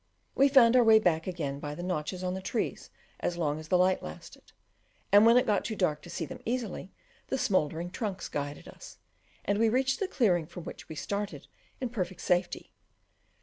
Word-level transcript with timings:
We 0.33 0.47
found 0.49 0.75
our 0.75 0.83
way 0.83 0.97
back 0.97 1.27
again 1.27 1.59
by 1.59 1.75
the 1.75 1.83
notches 1.83 2.23
on 2.23 2.33
the 2.33 2.41
trees 2.41 2.89
as 3.19 3.37
long 3.37 3.59
as 3.59 3.67
the 3.67 3.77
light 3.77 4.01
lasted, 4.01 4.51
and 5.11 5.27
when 5.27 5.37
it 5.37 5.45
got 5.45 5.63
too 5.63 5.75
dark 5.75 6.01
to 6.01 6.09
see 6.09 6.25
them 6.25 6.41
easily, 6.43 6.91
the 7.27 7.37
smouldering 7.37 7.91
trunks 7.91 8.27
guided 8.27 8.67
us, 8.67 8.97
and 9.45 9.59
we 9.59 9.69
reached 9.69 9.99
the 9.99 10.07
clearing 10.07 10.47
from 10.47 10.63
which 10.63 10.89
we 10.89 10.95
started 10.95 11.45
in 11.79 11.89
perfect 11.89 12.21
safety. 12.21 12.73